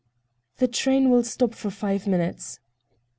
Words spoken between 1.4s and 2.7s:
for five minutes."